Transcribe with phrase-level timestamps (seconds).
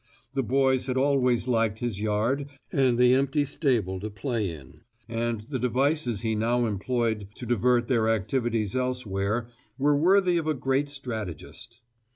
[0.33, 5.41] The boys had always liked his yard and the empty stable to play in, and
[5.41, 10.89] the devices he now employed to divert their activities elsewhere were worthy of a great
[10.89, 11.81] strategist.